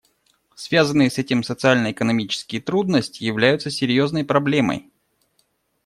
Связанные 0.55 1.11
с 1.11 1.19
этим 1.19 1.43
социально-экономические 1.43 2.59
трудности 2.59 3.23
являются 3.23 3.69
серьезной 3.69 4.25
проблемой. 4.25 4.89